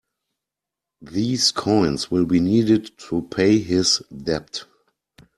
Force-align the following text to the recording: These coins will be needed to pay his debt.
These 1.03 1.51
coins 1.51 2.09
will 2.09 2.25
be 2.25 2.39
needed 2.39 2.97
to 3.09 3.21
pay 3.21 3.59
his 3.59 4.01
debt. 4.11 4.65